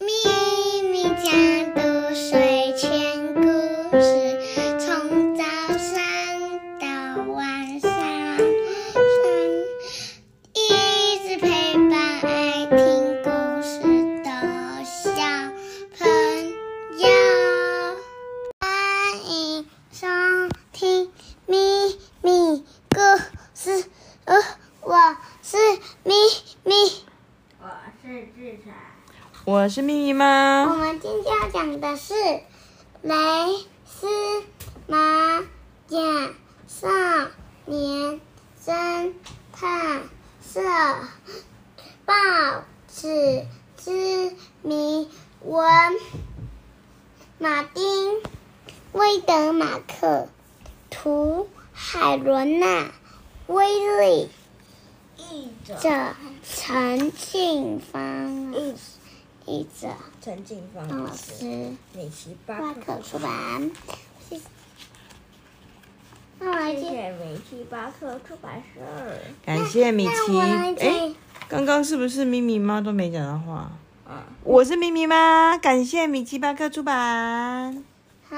[0.00, 0.06] 咪
[0.90, 1.30] 咪家
[1.72, 3.42] 的睡前故
[4.00, 5.44] 事，从早
[5.78, 5.94] 上
[6.80, 6.86] 到
[7.32, 7.90] 晚上，
[10.52, 10.58] 一
[11.28, 13.28] 直陪伴爱听故
[13.62, 13.78] 事
[14.24, 15.12] 的小
[15.96, 16.08] 朋
[16.98, 17.04] 友。
[18.58, 20.06] 欢迎收
[20.72, 21.12] 听
[21.46, 21.56] 咪
[22.20, 22.98] 咪故
[23.54, 23.84] 事，
[24.24, 24.36] 呃，
[24.80, 25.56] 我是
[26.02, 26.14] 咪
[26.64, 26.74] 咪。
[27.60, 27.68] 我
[28.02, 28.72] 是志才。
[29.46, 30.74] 我是咪咪我？
[30.74, 32.14] 们今天要讲的是
[33.02, 33.14] 蕾
[33.84, 34.08] 丝
[34.86, 34.96] 玛
[35.90, 36.30] 雅
[36.66, 36.88] 少
[37.66, 38.22] 年
[38.64, 39.12] 侦
[39.52, 40.00] 探
[40.50, 40.62] 社
[42.06, 42.14] 报
[42.88, 43.44] 纸
[43.76, 45.10] 之谜
[45.42, 45.62] 文，
[47.38, 47.82] 马丁·
[48.92, 50.26] 威德马克，
[50.88, 52.66] 图海伦娜·
[53.48, 53.66] 威
[54.00, 54.30] 利，
[55.18, 55.74] 译者。
[55.82, 58.54] 这陈庆芳，
[59.46, 59.88] 译译者
[60.20, 61.44] 陈静芳老老师，师。
[61.94, 63.70] 米奇巴巴克克出版。
[64.28, 64.42] 谢谢。
[66.40, 66.82] 那我来接。
[66.82, 68.80] 谢谢米奇巴克出版社。
[69.44, 70.40] 感谢米奇
[70.80, 71.14] 哎，
[71.48, 73.70] 刚刚是不是咪咪猫都没讲到话？
[74.08, 77.84] 嗯，我是咪咪妈，感谢米奇巴克出版。
[78.28, 78.36] 好。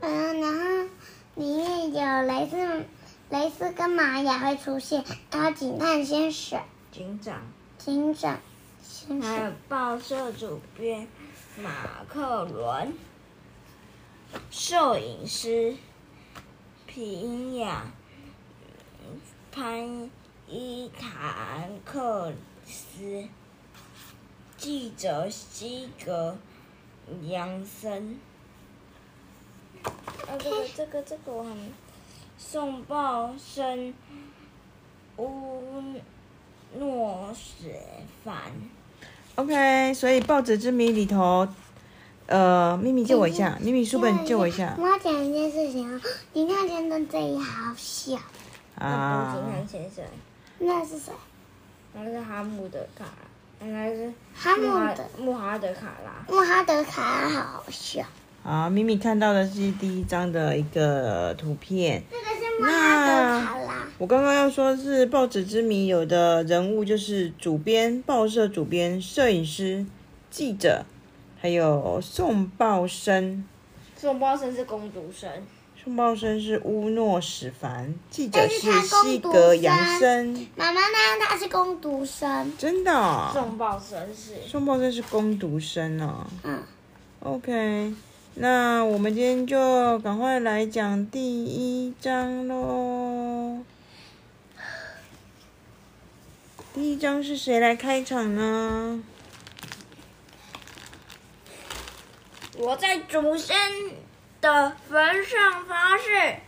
[0.00, 0.88] 嗯，然后
[1.36, 2.84] 里面有雷丝、
[3.30, 7.40] 雷丝跟玛雅会出现，还有警探先生、警长，
[7.78, 8.51] 警长先
[9.22, 9.52] 还有。
[9.68, 11.06] 报社主编
[11.56, 12.94] 马克伦，
[14.50, 15.76] 摄影师
[16.86, 17.84] 皮亚
[19.50, 20.10] 潘
[20.48, 22.32] 伊坦克
[22.64, 23.28] 斯，
[24.56, 26.36] 记者西格
[27.22, 28.18] 杨森。
[29.84, 31.70] 啊，这个这个这个我还没
[32.38, 33.94] 送报生
[35.16, 36.00] 乌
[36.78, 37.80] 诺雪
[38.24, 38.34] 凡。
[39.34, 41.48] OK，所以报纸之谜里头，
[42.26, 46.00] 呃，咪咪借我一下，咪咪书本借我一下我要讲一件事情哦，
[46.34, 48.18] 警探先生这一好小，
[48.78, 50.04] 那不是先生，
[50.58, 51.12] 那是谁？
[51.94, 53.04] 那是哈姆德卡，
[53.62, 54.62] 应该是哈姆
[54.96, 56.24] 德穆哈德卡拉。
[56.28, 58.02] 穆哈德卡拉好小。
[58.42, 62.02] 好，咪咪看到的是第一张的一个图片。
[62.10, 63.12] 这个是穆哈德
[63.46, 63.61] 卡拉。
[64.02, 69.86] 我刚刚要说是报纸之谜，有的人物就是主编、报社主编、摄影师、
[70.28, 70.84] 记者，
[71.40, 73.44] 还有送报生。
[73.96, 75.30] 宋报生是公读生，
[75.80, 78.72] 送报生是乌诺史凡，记者是
[79.04, 80.48] 西格杨生森。
[80.56, 81.24] 妈妈呢？
[81.28, 82.52] 他是攻读生。
[82.58, 86.26] 真的、哦，宋报生是送报生是攻读生哦。
[86.42, 86.60] 嗯
[87.20, 87.94] ，OK，
[88.34, 93.21] 那我们今天就赶快来讲第一章喽。
[96.74, 99.02] 第一章是谁来开场呢？
[102.56, 103.54] 我在祖先
[104.40, 106.38] 的坟上发誓，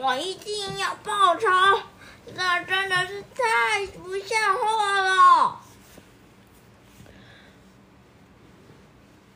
[0.00, 1.46] 我一定要报仇。
[2.26, 5.60] 这真的是太不像话了。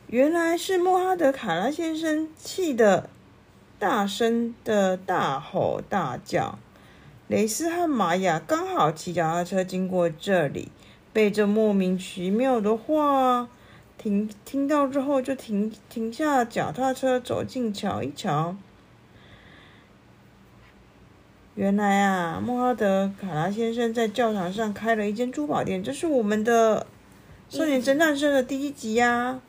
[0.07, 3.11] 原来是穆哈德卡拉先生气得
[3.77, 6.57] 大声的大吼大叫。
[7.31, 10.69] 蕾丝和玛雅刚好骑脚踏车经过这里，
[11.13, 13.47] 被这莫名其妙的话
[13.97, 18.57] 听听到之后，就停停下脚踏车，走近瞧一瞧。
[21.55, 26.85] 原来啊，穆哈德卡拉先生在教堂上开了一间珠宝店，这是我们的
[27.47, 29.39] 少年侦探社的第一集呀、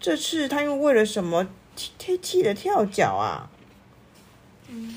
[0.00, 3.48] 这次他又为了什么气气气的跳脚啊？
[4.68, 4.92] 嗯，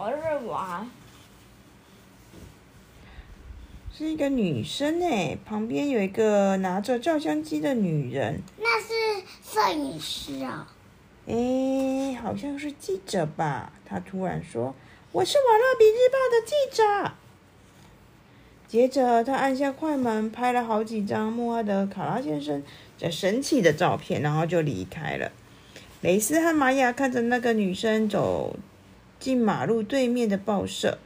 [0.00, 0.16] 好的。
[0.46, 0.86] 我
[3.92, 10.64] 是一个女生哎，旁边有一个拿着照相机的女人，那是摄影师哦。
[11.26, 13.74] 哎，好像是记者吧？
[13.84, 14.74] 她突然说
[15.12, 17.12] ：“我是瓦勒比日报的记者。”
[18.66, 22.62] 接着，他按下快门，拍了好几张穆阿德卡拉先生
[22.96, 25.30] 在生气的照片，然后就离开了。
[26.00, 28.56] 蕾丝和玛雅看着那个女生走
[29.20, 30.98] 进马路对面的报社。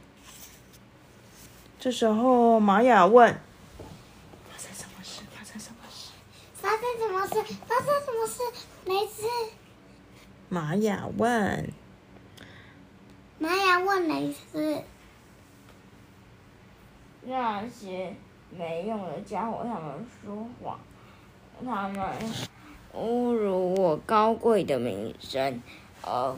[1.77, 3.37] 这时候，玛雅问
[4.49, 5.21] ：“发生什么事？
[5.31, 6.11] 发生什么事
[6.55, 7.33] 发生什么事？
[7.67, 8.41] 发生什么事？
[8.85, 9.27] 没事。？”
[10.49, 11.69] 玛雅问。
[13.37, 14.81] 玛雅问没事。
[17.23, 18.15] 那些
[18.57, 20.79] 没用的家伙，他们说谎，
[21.65, 22.15] 他们
[22.95, 25.61] 侮辱我高贵的名声，
[26.01, 26.35] 而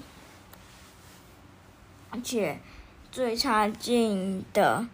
[2.09, 2.59] 而且
[3.11, 4.87] 最差劲的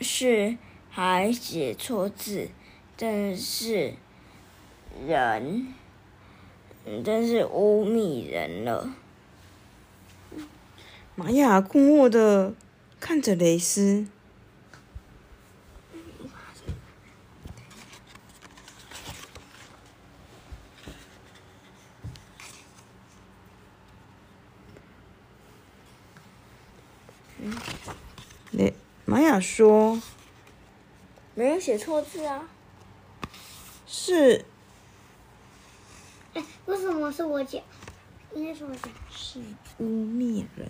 [0.00, 0.56] 是
[0.90, 2.48] 还写错字，
[2.96, 3.94] 真是
[5.06, 5.66] 人，
[7.04, 8.94] 真是污蔑人了。
[11.14, 12.54] 玛雅困惑的
[12.98, 14.06] 看着蕾丝。
[28.52, 28.74] 蕾
[29.04, 30.00] 玛雅说
[31.34, 32.48] 没有写错字啊
[33.86, 34.44] ！：“是
[36.34, 37.62] 哎，为什么是我讲？
[38.34, 38.92] 应该是我讲。
[39.10, 39.40] 是
[39.78, 40.68] 污蔑人。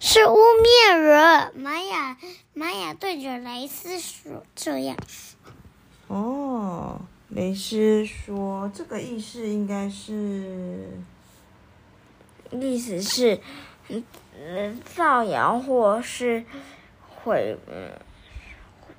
[0.00, 1.52] 是污蔑人。
[1.56, 2.16] 玛雅，
[2.54, 4.96] 玛雅对着雷斯说这样。
[6.08, 10.88] 哦，雷斯说这个意思应该是
[12.50, 13.40] 意思是，
[13.88, 14.04] 嗯，
[14.36, 16.44] 嗯造谣或是
[17.28, 17.90] 毁嗯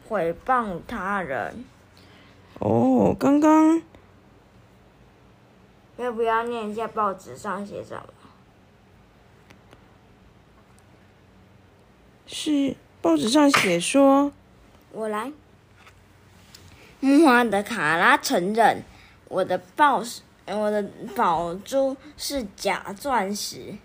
[0.08, 1.66] 毁谤他人。
[2.60, 3.82] 哦，刚刚
[5.98, 8.04] 要不要念一下报纸上写什么？
[12.28, 14.32] 是报纸上写说，
[14.92, 15.32] 我来。
[17.00, 18.84] 木花的卡拉承认，
[19.30, 20.84] 我的宝石，我的
[21.16, 23.78] 宝珠是假钻石，哦，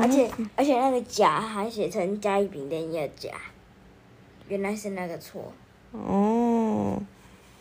[0.00, 3.30] 而且而且那个甲还写成甲乙丙丁的甲，
[4.48, 5.52] 原来是那个错。
[5.92, 7.02] 哦，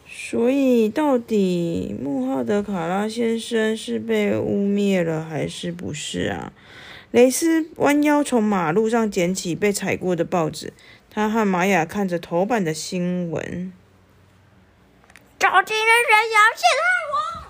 [0.08, 6.54] 所以到底穆浩德卡拉先生是被污蔑了还是不是啊？
[7.12, 10.74] 雷斯弯腰从马路上捡起被踩过的报纸，
[11.10, 13.74] 他和玛雅看着头版的新闻。
[15.40, 16.84] 究竟是谁想陷害
[17.14, 17.50] 我？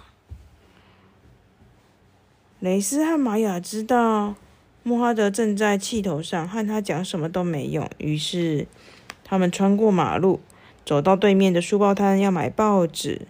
[2.59, 4.35] 雷斯和玛雅知道
[4.83, 7.89] 穆哈德正在气头上，和他讲什么都没用。
[7.97, 8.67] 于是，
[9.23, 10.39] 他们穿过马路，
[10.85, 13.27] 走到对面的书报摊要买报纸。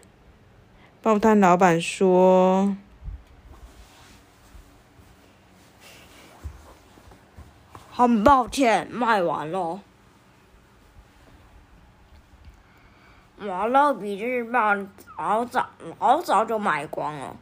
[1.01, 2.75] 报摊老板说
[7.91, 9.81] 很抱歉，卖完了。
[13.37, 14.75] 马勒比日报
[15.17, 15.69] 老早
[15.99, 17.35] 老早就卖光了。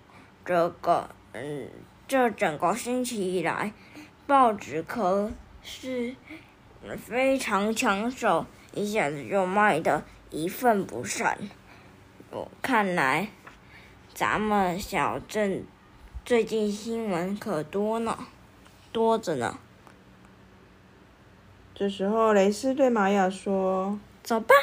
[0.45, 1.67] 这个，嗯，
[2.07, 3.73] 这整个星期以来，
[4.27, 5.31] 报纸可
[5.63, 6.13] 是
[6.97, 11.25] 非常抢手，一下子就卖的一份不剩。
[12.29, 13.29] 我看来，
[14.13, 15.63] 咱们小镇
[16.25, 18.19] 最近新闻可多呢，
[18.91, 19.57] 多着呢。
[21.73, 24.53] ：“这时候，雷斯对玛雅说走吧。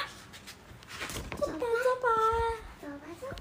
[1.39, 1.67] 走吧，走
[2.03, 2.09] 吧，
[2.83, 3.37] 走吧，走吧。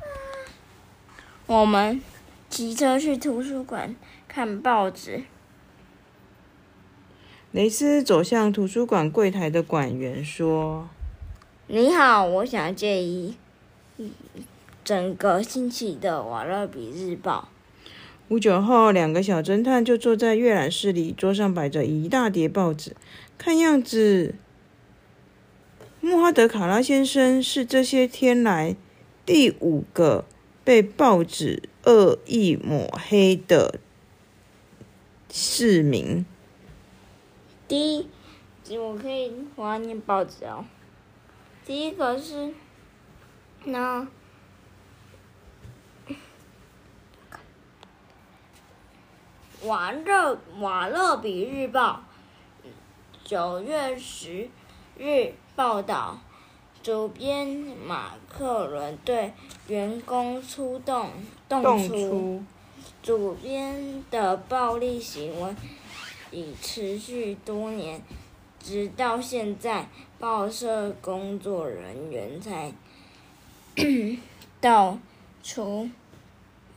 [1.48, 2.02] 我们
[2.50, 3.94] 骑车去图书馆
[4.30, 5.26] 看报纸。
[7.54, 10.90] ：‘蕾丝走向图书馆柜台的馆员说。’
[11.70, 13.36] 你好，我想借一
[14.84, 17.50] 整个星期的《瓦勒比日报
[18.28, 22.96] 不久后，两个小侦探就坐在阅览室里，桌上摆着一大叠报纸。
[23.38, 24.34] 看样子，
[26.02, 28.76] 穆哈德卡拉先生是这些天来
[29.28, 30.26] 第五个
[30.64, 33.80] 被报纸恶意抹黑的
[35.32, 36.26] 市民。》。
[37.74, 40.64] 第一，我可以我要念报纸哦。
[41.66, 42.54] 第一个是，
[43.64, 44.08] 那
[49.64, 52.04] 瓦勒瓦勒比日报
[53.24, 54.48] 九月十
[55.00, 56.20] 日报道，
[56.84, 59.34] 主编马克伦对
[59.66, 61.10] 员工出动
[61.50, 61.96] 动动粗。
[61.96, 62.44] 粗，
[63.02, 65.56] 主编的暴力行为
[66.34, 68.02] 已持续多年，
[68.60, 69.88] 直到现在，
[70.20, 72.74] 报社工作人员才
[74.60, 74.98] 道
[75.44, 75.90] 出，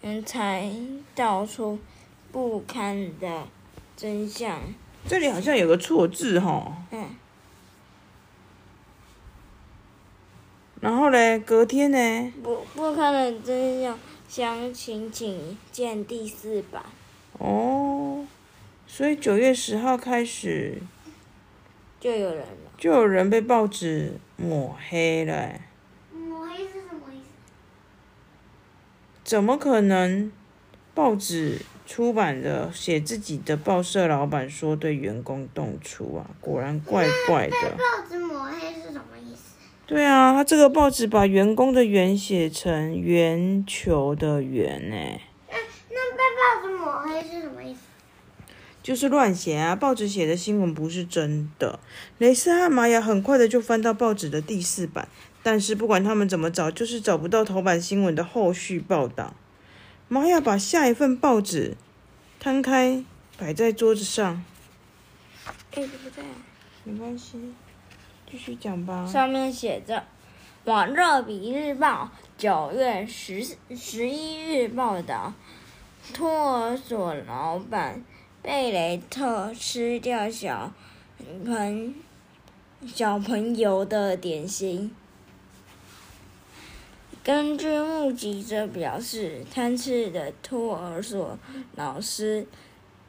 [0.02, 0.70] 嗯，才
[1.14, 1.78] 道出
[2.30, 3.48] 不堪的
[3.96, 4.60] 真相。
[5.08, 6.76] 这里好像有个错字哈。
[6.90, 7.04] 嗯，
[10.80, 12.32] 然后嘞，隔天呢？
[12.42, 13.98] 不不堪的真相，
[14.28, 16.84] 详情请见第四版。
[17.38, 18.15] 哦，
[18.86, 20.78] 所以九月十号开始，
[22.00, 22.70] 就有人了。
[22.78, 25.60] 就有人被报纸抹黑了欸。
[26.12, 27.26] 抹黑是什么意思？
[29.24, 30.32] 怎么可能？
[30.94, 37.70] 报纸出版的写自己的报社老板说对员工动粗啊，果然怪怪被的。
[37.72, 39.56] 报纸抹黑是什么意思？
[39.86, 44.96] 对啊，他这个报纸把员工的员写成圆球的圆呢，
[45.90, 47.80] 那被报纸抹黑是什么意思？
[48.86, 49.74] 就是乱写啊！
[49.74, 51.80] 报纸写的新闻不是真的。
[52.18, 55.08] 雷斯和玛雅很快的就翻到报纸的第四版，
[55.42, 59.34] 但是不管他们怎么找，就是找不到头版新闻的后续报道。
[60.06, 61.76] 玛雅把下一份报纸
[62.38, 63.02] 摊开，
[63.36, 64.44] 摆在桌子上。
[65.72, 66.22] 哎，不在。
[66.84, 67.40] 没关系，
[68.30, 69.04] 继续讲吧。
[69.04, 69.96] 上面写着
[70.62, 72.04] 《瓦热比日报》
[72.38, 75.34] 九月十十一日报道：
[76.14, 78.04] 托儿所老板
[78.46, 80.72] 贝雷特吃掉小
[81.44, 81.96] 朋
[82.86, 84.92] 小朋友的点心。
[87.24, 91.36] 根据目击者表示，贪吃的托儿所
[91.74, 92.46] 老师。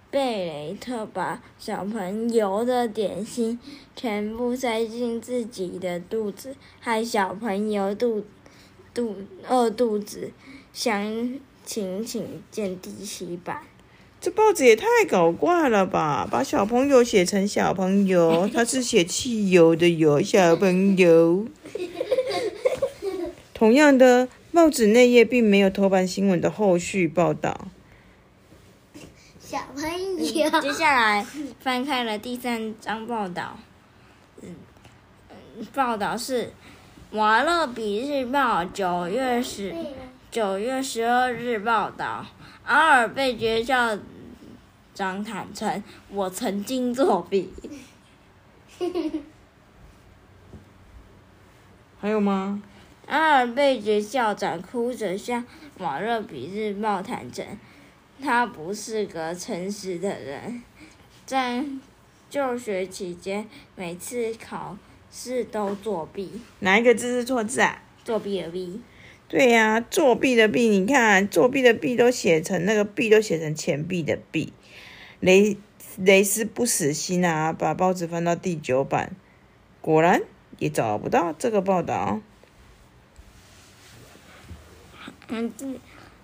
[0.09, 3.59] 贝雷特把小朋友的点心
[3.95, 8.25] 全部塞进自己的肚子，害小朋友肚
[8.91, 9.15] 肚
[9.47, 10.31] 饿肚子。
[10.73, 13.61] 详情请见第七版。
[14.27, 16.27] 这报纸也太搞怪了吧！
[16.29, 21.45] 把小朋友写成小朋友， 他是写汽油的油，小朋友。
[23.53, 27.69] 同样的，报纸内页并没有头版新闻的后续报道。
[29.39, 31.25] 小朋友，接下来
[31.61, 33.57] 翻开了第三章报道。
[34.41, 34.49] 嗯，
[35.73, 36.47] 报道是
[37.17, 39.73] 《瓦勒比日报》九月十
[40.29, 42.25] 九月十二日报道，
[42.65, 43.97] 阿尔贝爵校
[44.93, 45.81] 长坦诚
[46.11, 47.53] ：“我曾经作弊。
[51.99, 52.61] ”还有吗？
[53.07, 55.41] 阿尔贝爵校长哭着向
[55.77, 57.45] 《瓦勒比日报》坦诚。
[58.21, 60.61] 他不是个诚实的人，
[61.25, 61.63] 在
[62.29, 64.77] 就学期间，每次考
[65.09, 66.41] 试都作弊。
[66.59, 67.81] 哪一个字是错字啊？
[68.03, 68.81] 作弊的弊。
[69.29, 74.53] 对呀，作弊的弊，你看，作弊的弊都写成那个弊都写成钱币的币。
[75.19, 75.57] 雷
[75.97, 79.15] 雷斯不死心啊，把报纸翻到第九版，
[79.81, 80.21] 果然
[80.59, 82.21] 也找不到这个报道。
[85.27, 85.53] 嗯，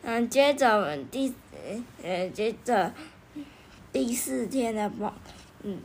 [0.04, 1.34] 嗯，接着第。
[2.04, 2.94] 呃，接着
[3.94, 5.14] 第四天的报，
[5.62, 5.80] 嗯，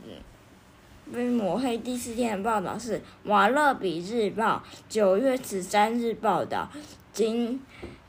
[1.13, 1.77] 被抹黑。
[1.77, 6.69] 第四天的报道是《瓦勒比日报》九月十三日报道，
[7.11, 7.59] 警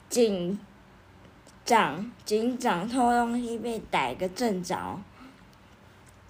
[0.09, 0.59] 警
[1.64, 5.00] 长警长偷东西被逮个正着。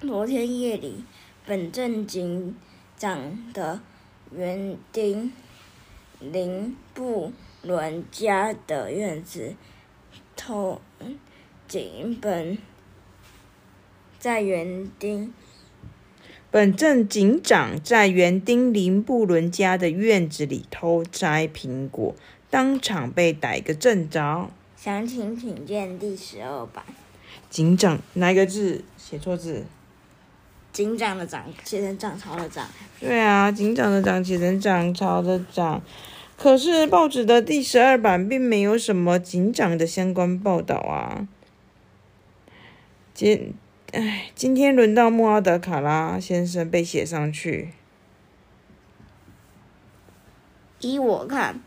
[0.01, 1.05] 昨天夜里，
[1.47, 2.57] 本镇警
[2.97, 3.81] 长的
[4.33, 5.33] 园丁
[6.19, 9.55] 林布伦家的院子
[10.37, 10.81] 偷。
[11.69, 12.59] 警本
[14.19, 15.33] 在园丁，
[16.51, 22.17] 本镇警长在园丁林布伦家的院子里偷摘苹果，
[22.51, 24.51] 当场被逮个正着。
[24.77, 26.85] 详情请见第十二版。
[27.49, 29.65] 警长哪一个字写错字？
[30.73, 32.69] 警长的长写成涨潮的涨。
[32.99, 35.81] 对啊，警长的长写成涨潮的涨。
[36.37, 41.29] 可是报纸的第十二版并没有什么警长的相关报道啊。
[43.13, 43.53] 今，
[43.93, 47.73] 哎，今天轮到穆阿德卡拉先生被写上去。
[50.81, 51.61] 依我看，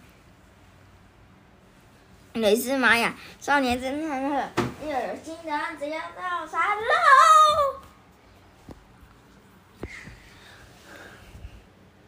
[2.34, 4.50] 雷斯玛雅少年侦探社
[4.84, 6.82] 又有新的案子要调查喽！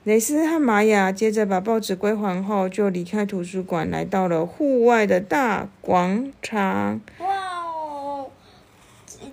[0.03, 6.99] 雷斯和玛雅接着把报纸归还后，就离开图书馆，来到了户外的大广场。
[7.19, 7.27] 哇
[7.63, 8.31] 哦！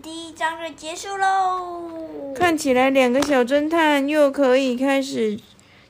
[0.03, 2.35] 第一章就结束喽。
[2.35, 5.39] 看起来两个小侦探又可以开始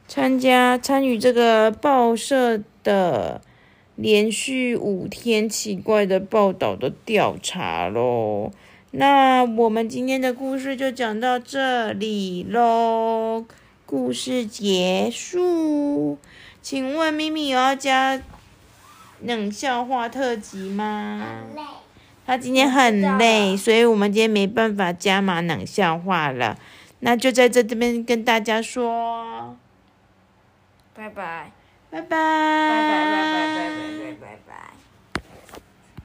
[0.07, 3.41] 参加参与这个报社的
[4.03, 8.51] 连续五天奇怪的报道的调查喽。
[8.91, 13.47] 那我们今天的故事就讲到这里喽。
[13.87, 16.19] 故事结束。
[16.61, 18.21] 请问咪咪有要加
[19.21, 21.45] 冷笑话特辑吗？
[22.27, 26.59] 他今天很累，所以我们今天没办法加码冷笑话了。
[27.01, 29.57] 那就在这这边跟大家说，
[30.95, 31.53] 拜，拜
[32.01, 34.42] 拜，拜拜拜拜拜拜拜拜拜。